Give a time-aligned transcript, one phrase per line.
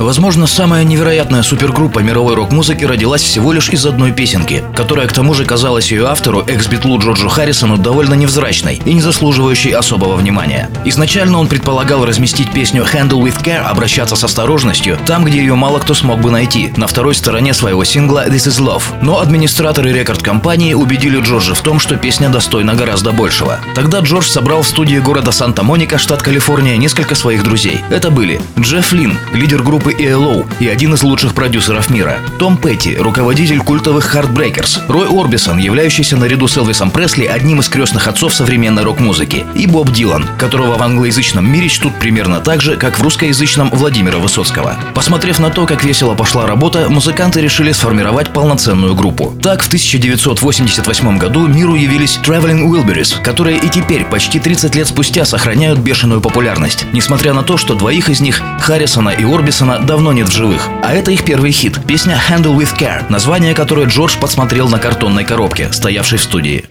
[0.00, 5.34] Возможно, самая невероятная супергруппа мировой рок-музыки родилась всего лишь из одной песенки, которая к тому
[5.34, 10.70] же казалась ее автору, экс-битлу Джорджу Харрисону, довольно невзрачной и не заслуживающей особого внимания.
[10.86, 15.78] Изначально он предполагал разместить песню «Handle with Care» обращаться с осторожностью там, где ее мало
[15.80, 18.84] кто смог бы найти, на второй стороне своего сингла «This is Love».
[19.02, 23.58] Но администраторы рекорд-компании убедили Джорджа в том, что песня достойна гораздо большего.
[23.74, 27.80] Тогда Джордж собрал в студии города Санта-Моника, штат Калифорния, несколько своих друзей.
[27.90, 32.18] Это были Джефф Лин, лидер группы группы ELO и один из лучших продюсеров мира.
[32.38, 34.80] Том Петти, руководитель культовых Heartbreakers.
[34.88, 39.44] Рой Орбисон, являющийся наряду с Элвисом Пресли одним из крестных отцов современной рок-музыки.
[39.54, 44.18] И Боб Дилан, которого в англоязычном мире чтут примерно так же, как в русскоязычном Владимира
[44.18, 44.76] Высоцкого.
[44.94, 49.34] Посмотрев на то, как весело пошла работа, музыканты решили сформировать полноценную группу.
[49.42, 55.24] Так, в 1988 году миру явились Traveling Wilburys, которые и теперь, почти 30 лет спустя,
[55.24, 56.84] сохраняют бешеную популярность.
[56.92, 60.68] Несмотря на то, что двоих из них, Харрисона и Орбисона, давно нет в живых.
[60.82, 65.24] А это их первый хит– песня «Handle with Care», название которой Джордж подсмотрел на картонной
[65.24, 66.64] коробке, стоявшей в студии.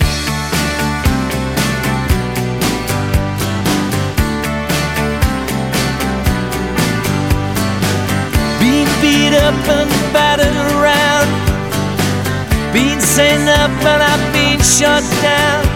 [12.71, 15.68] Been sent up and I've been shut down.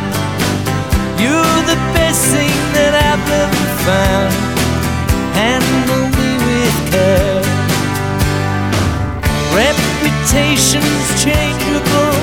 [9.53, 12.17] Reputations changeable,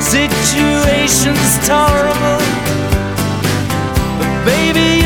[0.00, 2.46] situations tolerable.
[4.18, 4.99] But baby,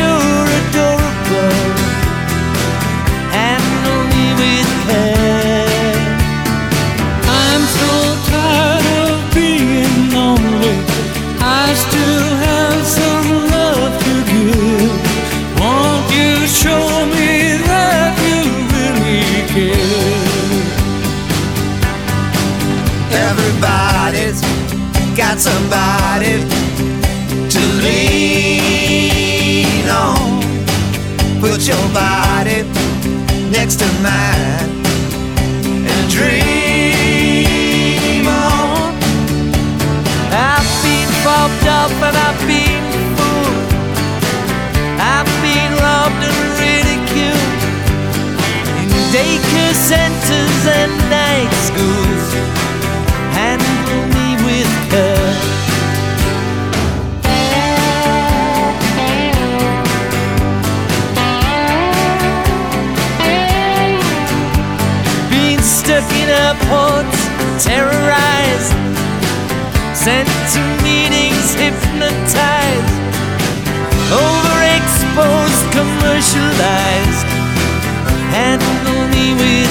[25.64, 26.44] somebody
[27.48, 29.08] to lean
[29.88, 30.42] on.
[31.40, 32.62] Put your body
[33.50, 34.84] next to mine
[35.90, 37.06] and dream
[38.26, 38.94] on.
[40.32, 42.84] I've been bobbed up and I've been
[43.16, 43.72] fooled.
[45.00, 47.60] I've been loved and ridiculed
[48.80, 52.03] in daycare centers and night schools.
[66.54, 67.18] Airports,
[67.64, 68.72] terrorized,
[69.94, 72.94] sent to meetings, hypnotized,
[74.10, 77.26] overexposed, commercialized.
[78.34, 79.63] Handle me with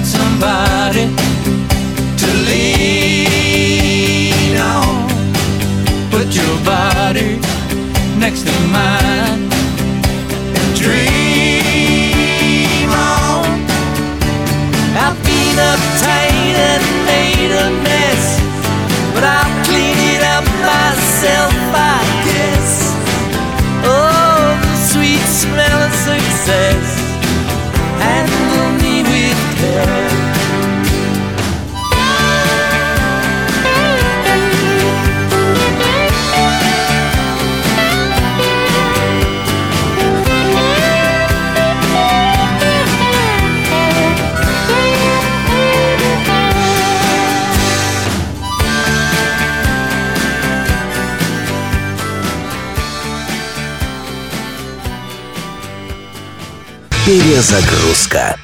[0.00, 1.04] got somebody
[2.16, 3.76] to lean
[4.56, 5.08] on.
[6.10, 7.38] Put your body
[8.18, 9.50] next to mine
[10.56, 11.60] and dream
[12.90, 13.44] on.
[14.96, 18.40] I've been uptight and made a mess,
[19.12, 22.94] but I'll clean it up myself, I guess.
[23.84, 26.99] Oh, the sweet smell of success.
[57.10, 58.36] Перезагрузка.